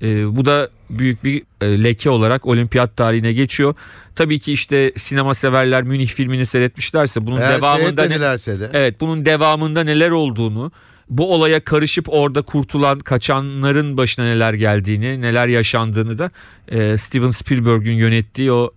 E, 0.02 0.36
bu 0.36 0.44
da 0.44 0.68
büyük 0.90 1.24
bir 1.24 1.42
e, 1.60 1.84
leke 1.84 2.10
olarak 2.10 2.46
olimpiyat 2.46 2.96
tarihine 2.96 3.32
geçiyor. 3.32 3.74
Tabii 4.14 4.38
ki 4.38 4.52
işte 4.52 4.92
sinema 4.96 5.34
severler 5.34 5.82
Münih 5.82 6.08
filmini 6.08 6.46
seyretmişlerse 6.46 7.26
bunun 7.26 7.40
Eğer 7.40 7.58
devamında 7.58 8.04
ne, 8.04 8.20
de. 8.60 8.70
Evet 8.72 9.00
bunun 9.00 9.24
devamında 9.24 9.84
neler 9.84 10.10
olduğunu 10.10 10.72
bu 11.10 11.34
olaya 11.34 11.60
karışıp 11.60 12.06
orada 12.08 12.42
kurtulan 12.42 12.98
kaçanların 12.98 13.96
başına 13.96 14.24
neler 14.24 14.54
geldiğini 14.54 15.20
neler 15.20 15.46
yaşandığını 15.46 16.18
da 16.18 16.30
e, 16.68 16.98
Steven 16.98 17.30
Spielberg'ün 17.30 17.96
yönettiği 17.96 18.52
o 18.52 18.70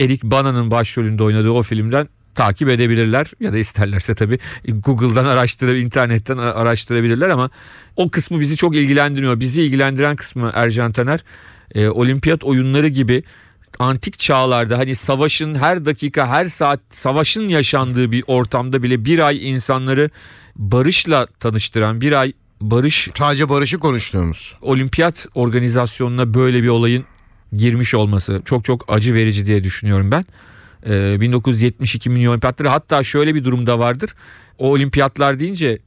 Eric 0.00 0.30
Bana'nın 0.30 0.70
başrolünde 0.70 1.22
oynadığı 1.22 1.50
o 1.50 1.62
filmden 1.62 2.08
takip 2.34 2.68
edebilirler 2.68 3.26
ya 3.40 3.52
da 3.52 3.58
isterlerse 3.58 4.14
tabii 4.14 4.38
Google'dan 4.68 5.24
araştırıp 5.24 5.76
internetten 5.76 6.38
araştırabilirler 6.38 7.28
ama 7.28 7.50
o 7.96 8.10
kısmı 8.10 8.40
bizi 8.40 8.56
çok 8.56 8.76
ilgilendiriyor. 8.76 9.40
Bizi 9.40 9.62
ilgilendiren 9.62 10.16
kısmı 10.16 10.50
Ercan 10.54 10.92
Taner 10.92 11.24
e, 11.74 11.88
olimpiyat 11.88 12.44
oyunları 12.44 12.88
gibi 12.88 13.22
antik 13.78 14.18
çağlarda 14.18 14.78
hani 14.78 14.94
savaşın 14.94 15.54
her 15.54 15.84
dakika 15.86 16.26
her 16.28 16.48
saat 16.48 16.80
savaşın 16.90 17.48
yaşandığı 17.48 18.12
bir 18.12 18.24
ortamda 18.26 18.82
bile 18.82 19.04
bir 19.04 19.18
ay 19.18 19.50
insanları 19.50 20.10
barışla 20.56 21.26
tanıştıran 21.40 22.00
bir 22.00 22.12
ay 22.12 22.32
barış 22.60 23.08
Sadece 23.18 23.48
barışı 23.48 23.78
konuştuğumuz. 23.78 24.56
olimpiyat 24.62 25.26
organizasyonuna 25.34 26.34
böyle 26.34 26.62
bir 26.62 26.68
olayın 26.68 27.04
girmiş 27.56 27.94
olması 27.94 28.42
çok 28.44 28.64
çok 28.64 28.84
acı 28.88 29.14
verici 29.14 29.46
diye 29.46 29.64
düşünüyorum 29.64 30.10
ben. 30.10 30.24
Ee, 30.86 31.20
1972 31.20 32.10
milyon 32.10 32.30
olimpiyatları 32.30 32.68
hatta 32.68 33.02
şöyle 33.02 33.34
bir 33.34 33.44
durumda 33.44 33.78
vardır. 33.78 34.10
O 34.58 34.72
olimpiyatlar 34.72 35.38
deyince 35.38 35.78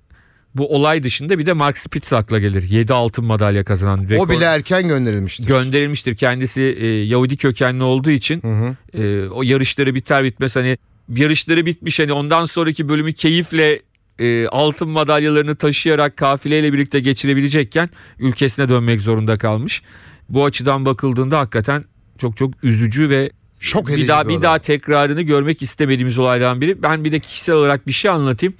bu 0.55 0.75
olay 0.75 1.03
dışında 1.03 1.39
bir 1.39 1.45
de 1.45 1.53
Mark 1.53 1.77
Spitz 1.77 2.13
akla 2.13 2.39
gelir. 2.39 2.63
7 2.69 2.93
altın 2.93 3.25
madalya 3.25 3.63
kazanan. 3.63 3.99
O 3.99 4.03
rekor- 4.03 4.29
bile 4.29 4.45
erken 4.45 4.87
gönderilmiştir. 4.87 5.47
gönderilmiştir. 5.47 6.15
Kendisi 6.15 6.61
e, 6.61 6.87
Yahudi 6.87 7.37
kökenli 7.37 7.83
olduğu 7.83 8.09
için 8.09 8.41
Hı 8.41 8.47
hı. 8.47 9.03
e, 9.03 9.29
o 9.29 9.43
yarışları 9.43 9.95
biter 9.95 10.23
bitmez 10.23 10.55
hani 10.55 10.77
yarışları 11.15 11.65
bitmiş 11.65 11.99
hani 11.99 12.11
ondan 12.13 12.45
sonraki 12.45 12.89
bölümü 12.89 13.13
keyifle 13.13 13.81
e, 14.19 14.47
altın 14.47 14.89
madalyalarını 14.89 15.55
taşıyarak 15.55 16.17
kafileyle 16.17 16.73
birlikte 16.73 16.99
geçirebilecekken 16.99 17.89
ülkesine 18.19 18.69
dönmek 18.69 19.01
zorunda 19.01 19.37
kalmış. 19.37 19.81
Bu 20.29 20.45
açıdan 20.45 20.85
bakıldığında 20.85 21.39
hakikaten 21.39 21.85
çok 22.17 22.37
çok 22.37 22.63
üzücü 22.63 23.09
ve 23.09 23.29
Şok 23.63 23.89
edici 23.89 24.03
bir 24.03 24.07
daha 24.07 24.29
bir 24.29 24.37
bir 24.37 24.41
daha 24.41 24.59
tekrarını 24.59 25.21
görmek 25.21 25.61
istemediğimiz 25.61 26.19
olaylardan 26.19 26.61
biri. 26.61 26.83
Ben 26.83 27.03
bir 27.03 27.11
de 27.11 27.19
kişisel 27.19 27.55
olarak 27.55 27.87
bir 27.87 27.91
şey 27.91 28.11
anlatayım. 28.11 28.53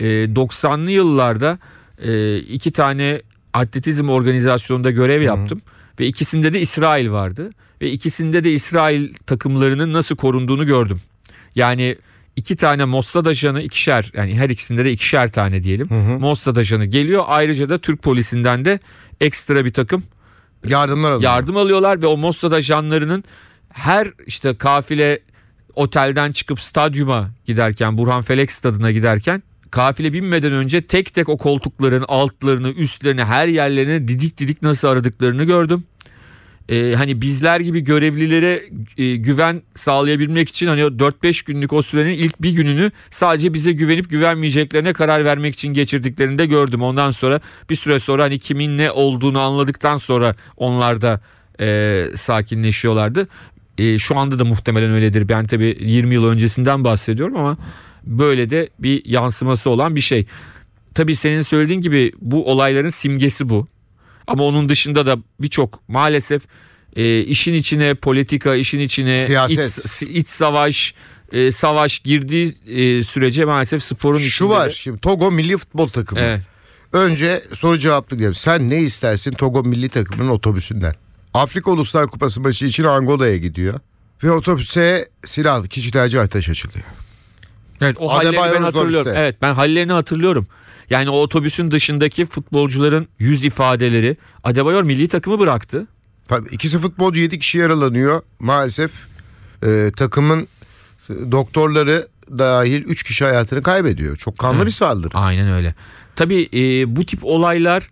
E, 0.00 0.04
90'lı 0.04 0.90
yıllarda 0.90 1.58
e, 2.02 2.36
iki 2.38 2.70
tane 2.72 3.22
atletizm 3.52 4.08
organizasyonunda 4.08 4.90
görev 4.90 5.22
yaptım 5.22 5.62
ve 6.00 6.06
ikisinde 6.06 6.52
de 6.52 6.60
İsrail 6.60 7.10
vardı 7.10 7.50
ve 7.80 7.90
ikisinde 7.90 8.44
de 8.44 8.52
İsrail 8.52 9.14
takımlarının 9.26 9.92
nasıl 9.92 10.16
korunduğunu 10.16 10.66
gördüm. 10.66 11.00
Yani 11.54 11.96
iki 12.36 12.56
tane 12.56 12.84
Mossad 12.84 13.26
ajanı 13.26 13.62
ikişer 13.62 14.12
yani 14.14 14.38
her 14.38 14.50
ikisinde 14.50 14.84
de 14.84 14.92
ikişer 14.92 15.32
tane 15.32 15.62
diyelim. 15.62 15.88
Mossad 16.20 16.56
ajanı 16.56 16.84
geliyor. 16.84 17.24
Ayrıca 17.26 17.68
da 17.68 17.78
Türk 17.78 18.02
polisinden 18.02 18.64
de 18.64 18.80
ekstra 19.20 19.64
bir 19.64 19.72
takım 19.72 20.02
Yardımlar 20.66 21.10
alıyor. 21.10 21.30
yardım 21.30 21.56
alıyorlar 21.56 22.02
ve 22.02 22.06
o 22.06 22.16
Mossad 22.16 22.52
ajanlarının 22.52 23.24
her 23.76 24.08
işte 24.26 24.56
kafile 24.56 25.18
otelden 25.74 26.32
çıkıp 26.32 26.60
stadyuma 26.60 27.30
giderken 27.44 27.98
Burhan 27.98 28.22
Felek 28.22 28.52
stadına 28.52 28.90
giderken 28.90 29.42
kafile 29.70 30.12
binmeden 30.12 30.52
önce 30.52 30.86
tek 30.86 31.14
tek 31.14 31.28
o 31.28 31.36
koltukların 31.36 32.04
altlarını 32.08 32.68
üstlerini 32.68 33.24
her 33.24 33.48
yerlerini 33.48 34.08
didik 34.08 34.38
didik 34.38 34.62
nasıl 34.62 34.88
aradıklarını 34.88 35.44
gördüm. 35.44 35.84
Ee, 36.68 36.94
hani 36.96 37.20
bizler 37.20 37.60
gibi 37.60 37.80
görevlilere 37.80 38.62
e, 38.98 39.16
güven 39.16 39.62
sağlayabilmek 39.74 40.48
için 40.48 40.66
hani 40.66 40.84
o 40.84 40.88
4-5 40.88 41.46
günlük 41.46 41.72
o 41.72 41.82
sürenin 41.82 42.14
ilk 42.14 42.42
bir 42.42 42.50
gününü 42.50 42.90
sadece 43.10 43.54
bize 43.54 43.72
güvenip 43.72 44.10
güvenmeyeceklerine 44.10 44.92
karar 44.92 45.24
vermek 45.24 45.54
için 45.54 45.68
geçirdiklerini 45.68 46.38
de 46.38 46.46
gördüm. 46.46 46.82
Ondan 46.82 47.10
sonra 47.10 47.40
bir 47.70 47.76
süre 47.76 47.98
sonra 47.98 48.22
hani 48.22 48.38
kimin 48.38 48.78
ne 48.78 48.90
olduğunu 48.90 49.40
anladıktan 49.40 49.96
sonra 49.96 50.34
onlar 50.56 51.02
da 51.02 51.20
e, 51.60 52.04
sakinleşiyorlardı. 52.14 53.28
E, 53.78 53.98
şu 53.98 54.18
anda 54.18 54.38
da 54.38 54.44
muhtemelen 54.44 54.90
öyledir. 54.90 55.28
Ben 55.28 55.46
tabii 55.46 55.76
20 55.80 56.14
yıl 56.14 56.24
öncesinden 56.26 56.84
bahsediyorum 56.84 57.36
ama 57.36 57.56
böyle 58.04 58.50
de 58.50 58.68
bir 58.78 59.04
yansıması 59.04 59.70
olan 59.70 59.96
bir 59.96 60.00
şey. 60.00 60.26
Tabii 60.94 61.16
senin 61.16 61.42
söylediğin 61.42 61.80
gibi 61.80 62.12
bu 62.20 62.50
olayların 62.52 62.88
simgesi 62.90 63.48
bu. 63.48 63.66
Ama 64.26 64.44
onun 64.44 64.68
dışında 64.68 65.06
da 65.06 65.18
birçok 65.40 65.88
maalesef 65.88 66.42
e, 66.96 67.20
işin 67.20 67.54
içine 67.54 67.94
politika, 67.94 68.54
işin 68.54 68.80
içine 68.80 69.24
Siyaset. 69.24 69.78
iç, 69.78 70.02
iç 70.02 70.28
savaş, 70.28 70.94
e, 71.32 71.50
savaş 71.50 71.98
girdiği 71.98 72.56
e, 72.68 73.02
sürece 73.02 73.44
maalesef 73.44 73.82
sporun 73.82 74.18
Şu 74.18 74.26
içinde 74.26 74.48
var 74.48 74.68
de- 74.68 74.74
şimdi 74.74 74.98
Togo 75.00 75.32
milli 75.32 75.56
futbol 75.56 75.88
takımı. 75.88 76.20
Evet. 76.20 76.40
Önce 76.92 77.42
soru 77.54 77.78
cevaplık 77.78 78.18
diyelim. 78.18 78.34
Sen 78.34 78.70
ne 78.70 78.78
istersin 78.82 79.32
Togo 79.32 79.64
milli 79.64 79.88
takımının 79.88 80.28
otobüsünden? 80.30 80.94
Afrika 81.36 81.70
Uluslar 81.70 82.06
Kupası 82.06 82.40
maçı 82.40 82.66
için 82.66 82.84
Angola'ya 82.84 83.36
gidiyor. 83.36 83.74
Ve 84.24 84.30
otobüse 84.30 85.08
silahlı 85.24 85.68
kişilerce 85.68 86.20
ateş 86.20 86.48
açılıyor. 86.48 86.84
Evet 87.80 87.96
o 88.00 88.08
hallerini 88.12 88.36
ben 88.36 88.42
otobüste. 88.42 88.64
hatırlıyorum. 88.78 89.12
Evet 89.16 89.36
ben 89.42 89.54
hallerini 89.54 89.92
hatırlıyorum. 89.92 90.46
Yani 90.90 91.10
o 91.10 91.16
otobüsün 91.20 91.70
dışındaki 91.70 92.26
futbolcuların 92.26 93.08
yüz 93.18 93.44
ifadeleri 93.44 94.16
Adebayor 94.44 94.82
milli 94.82 95.08
takımı 95.08 95.38
bıraktı. 95.38 95.86
Tabii 96.28 96.48
ikisi 96.48 96.78
futbolcu 96.78 97.20
7 97.20 97.38
kişi 97.38 97.58
yaralanıyor. 97.58 98.22
Maalesef 98.38 98.92
e, 99.66 99.90
takımın 99.96 100.48
doktorları 101.08 102.08
dahil 102.30 102.82
3 102.84 103.02
kişi 103.02 103.24
hayatını 103.24 103.62
kaybediyor. 103.62 104.16
Çok 104.16 104.38
kanlı 104.38 104.56
Evet. 104.56 104.66
bir 104.66 104.70
saldırı. 104.70 105.18
Aynen 105.18 105.48
öyle. 105.50 105.74
Tabii 106.16 106.48
e, 106.54 106.96
bu 106.96 107.06
tip 107.06 107.24
olaylar 107.24 107.90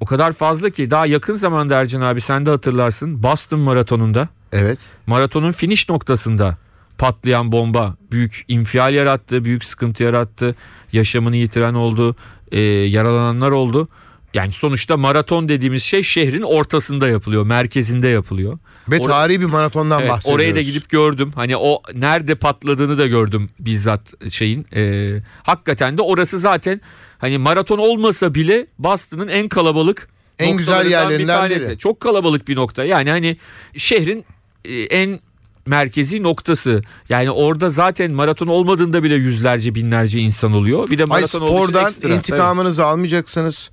o 0.00 0.04
kadar 0.06 0.32
fazla 0.32 0.70
ki 0.70 0.90
daha 0.90 1.06
yakın 1.06 1.34
zamanda 1.34 1.76
Ercan 1.80 2.00
abi 2.00 2.20
sen 2.20 2.46
de 2.46 2.50
hatırlarsın 2.50 3.22
Boston 3.22 3.60
maratonunda 3.60 4.28
Evet. 4.52 4.78
maratonun 5.06 5.52
finish 5.52 5.88
noktasında 5.88 6.56
patlayan 6.98 7.52
bomba 7.52 7.96
büyük 8.10 8.44
infial 8.48 8.94
yarattı, 8.94 9.44
büyük 9.44 9.64
sıkıntı 9.64 10.02
yarattı. 10.02 10.54
Yaşamını 10.92 11.36
yitiren 11.36 11.74
oldu, 11.74 12.16
e, 12.52 12.60
yaralananlar 12.60 13.50
oldu. 13.50 13.88
Yani 14.34 14.52
sonuçta 14.52 14.96
maraton 14.96 15.48
dediğimiz 15.48 15.82
şey 15.82 16.02
şehrin 16.02 16.42
ortasında 16.42 17.08
yapılıyor, 17.08 17.46
merkezinde 17.46 18.08
yapılıyor. 18.08 18.58
Ve 18.88 18.96
Or- 18.96 19.06
tarihi 19.06 19.40
bir 19.40 19.46
maratondan 19.46 20.00
Evet, 20.00 20.10
bahsediyoruz. 20.10 20.44
oraya 20.44 20.54
da 20.54 20.60
gidip 20.62 20.88
gördüm. 20.90 21.32
Hani 21.34 21.56
o 21.56 21.82
nerede 21.94 22.34
patladığını 22.34 22.98
da 22.98 23.06
gördüm 23.06 23.50
bizzat 23.60 24.32
şeyin. 24.32 24.66
E, 24.76 25.12
hakikaten 25.42 25.98
de 25.98 26.02
orası 26.02 26.38
zaten 26.38 26.80
hani 27.18 27.38
maraton 27.38 27.78
olmasa 27.78 28.34
bile 28.34 28.66
Boston'ın 28.78 29.28
en 29.28 29.48
kalabalık 29.48 30.08
En 30.38 30.56
güzel 30.56 30.90
yerlerinden 30.90 31.44
bir 31.44 31.48
tanesi. 31.50 31.68
biri. 31.68 31.78
Çok 31.78 32.00
kalabalık 32.00 32.48
bir 32.48 32.56
nokta. 32.56 32.84
Yani 32.84 33.10
hani 33.10 33.36
şehrin 33.76 34.24
e, 34.64 34.74
en 34.80 35.20
merkezi 35.66 36.22
noktası. 36.22 36.82
Yani 37.08 37.30
orada 37.30 37.70
zaten 37.70 38.10
maraton 38.12 38.46
olmadığında 38.46 39.02
bile 39.02 39.14
yüzlerce 39.14 39.74
binlerce 39.74 40.20
insan 40.20 40.52
oluyor. 40.52 40.90
Bir 40.90 40.98
de 40.98 41.02
Ay 41.02 41.06
maraton 41.08 41.46
için 41.46 41.56
spordan 41.56 41.84
ekstra. 41.86 42.08
intikamınızı 42.08 42.84
almayacaksınız. 42.86 43.70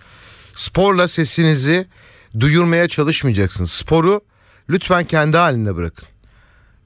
Sporla 0.56 1.08
sesinizi 1.08 1.86
duyurmaya 2.39 2.88
çalışmayacaksınız. 2.88 3.71
Sporu 3.71 4.21
lütfen 4.69 5.06
kendi 5.06 5.38
halinde 5.38 5.75
bırakın. 5.75 6.08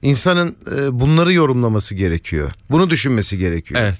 İnsanın 0.02 0.56
e, 0.76 1.00
bunları 1.00 1.32
yorumlaması 1.32 1.94
gerekiyor. 1.94 2.52
Bunu 2.70 2.90
düşünmesi 2.90 3.38
gerekiyor. 3.38 3.80
Evet. 3.80 3.94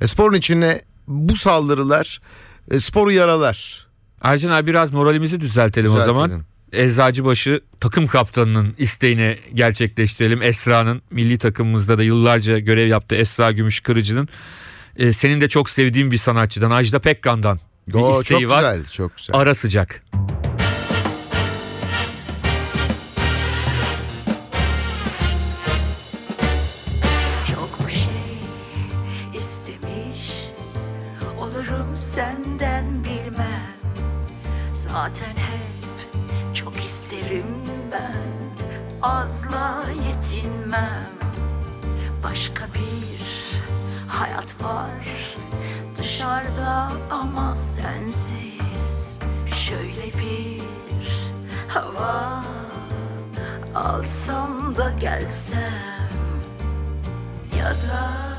E, 0.00 0.06
sporun 0.06 0.36
içine 0.36 0.82
bu 1.08 1.36
saldırılar 1.36 2.20
e, 2.70 2.80
sporu 2.80 3.12
yaralar. 3.12 3.86
Ercan 4.22 4.50
abi 4.50 4.66
biraz 4.66 4.92
moralimizi 4.92 5.40
düzeltelim, 5.40 5.90
o 5.90 5.94
Düzeltelim. 5.94 6.16
zaman. 6.16 6.44
Eczacıbaşı 6.72 7.60
takım 7.80 8.06
kaptanının 8.06 8.74
isteğini 8.78 9.38
gerçekleştirelim. 9.54 10.42
Esra'nın 10.42 11.02
milli 11.10 11.38
takımımızda 11.38 11.98
da 11.98 12.02
yıllarca 12.02 12.58
görev 12.58 12.86
yaptı 12.88 13.14
Esra 13.14 13.52
Gümüşkırıcı'nın. 13.52 14.28
Ee, 14.96 15.12
senin 15.12 15.40
de 15.40 15.48
çok 15.48 15.70
sevdiğin 15.70 16.10
bir 16.10 16.18
sanatçıdan 16.18 16.70
Ajda 16.70 16.98
Pekkan'dan 16.98 17.60
bir 17.88 17.94
Oo, 17.94 18.20
isteği 18.20 18.40
çok 18.40 18.50
var. 18.50 18.58
güzel, 18.74 18.86
çok 18.92 19.16
güzel. 19.16 19.36
Ara 19.36 19.54
sıcak. 19.54 20.02
Çok 20.12 20.43
senden 32.14 33.04
bilmem. 33.04 33.74
Zaten 34.72 35.36
hep 35.36 36.54
çok 36.54 36.76
isterim 36.76 37.46
ben. 37.92 38.68
Azla 39.02 39.84
yetinmem. 40.08 41.10
Başka 42.22 42.64
bir 42.64 43.20
hayat 44.08 44.62
var 44.62 45.36
dışarıda 45.96 46.88
ama 47.10 47.48
sensiz. 47.48 49.18
Şöyle 49.46 50.06
bir 50.18 50.62
hava 51.68 52.44
alsam 53.74 54.76
da 54.76 54.90
gelsem 55.00 56.08
ya 57.58 57.70
da 57.70 58.33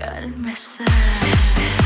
Llegarme 0.00 0.52
a 0.52 0.56
ser. 0.56 1.79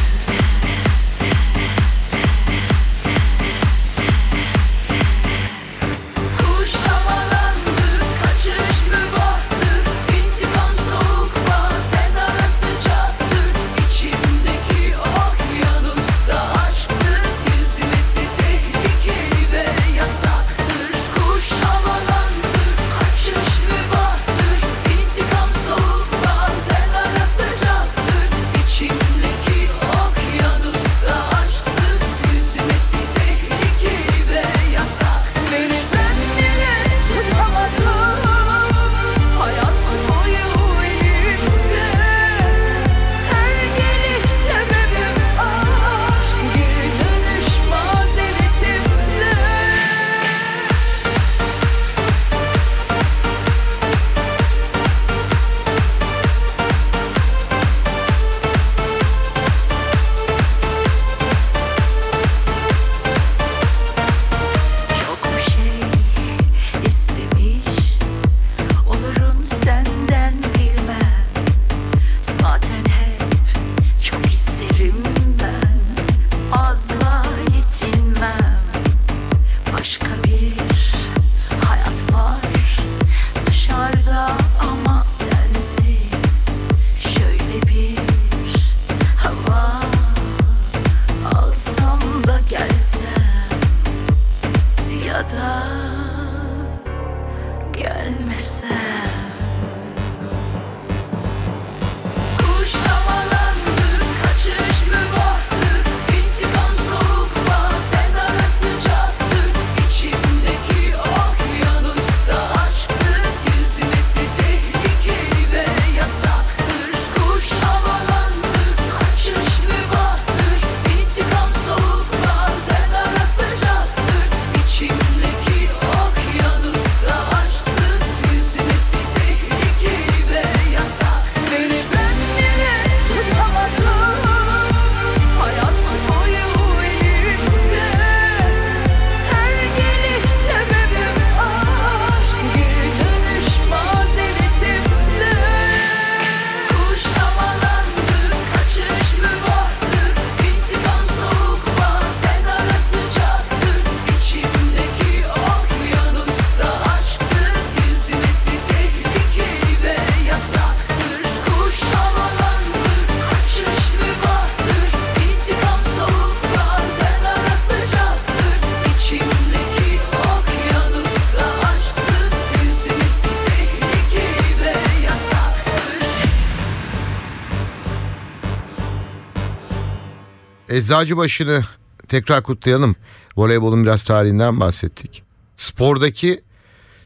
Eczacıbaşı'nı 180.74 181.62
tekrar 182.08 182.42
kutlayalım. 182.42 182.96
Voleybolun 183.37 183.84
biraz 183.84 184.02
tarihinden 184.02 184.60
bahsettik. 184.60 185.22
Spordaki 185.56 186.42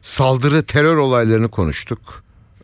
saldırı 0.01 0.63
terör 0.63 0.97
olaylarını 0.97 1.49
konuştuk. 1.49 2.23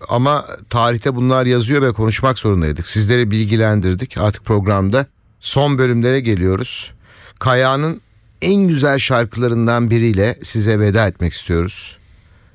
Ama 0.09 0.45
tarihte 0.69 1.15
bunlar 1.15 1.45
yazıyor 1.45 1.81
ve 1.81 1.93
konuşmak 1.93 2.39
zorundaydık. 2.39 2.87
Sizleri 2.87 3.31
bilgilendirdik. 3.31 4.17
Artık 4.17 4.45
programda 4.45 5.07
son 5.39 5.77
bölümlere 5.77 6.19
geliyoruz. 6.19 6.91
Kaya'nın 7.39 8.01
en 8.41 8.67
güzel 8.67 8.99
şarkılarından 8.99 9.89
biriyle 9.89 10.39
size 10.43 10.79
veda 10.79 11.07
etmek 11.07 11.33
istiyoruz. 11.33 11.97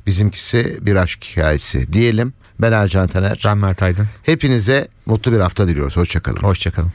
Bizimkisi 0.06 0.78
bir 0.80 0.96
aşk 0.96 1.24
hikayesi 1.24 1.92
diyelim. 1.92 2.32
Ben 2.58 2.72
Ercan 2.72 3.08
Taner. 3.08 3.42
Ben 3.44 3.58
Mert 3.58 3.82
Aydın. 3.82 4.06
Hepinize 4.22 4.88
mutlu 5.06 5.32
bir 5.32 5.40
hafta 5.40 5.68
diliyoruz. 5.68 5.96
Hoşçakalın. 5.96 6.40
Hoşçakalın. 6.40 6.92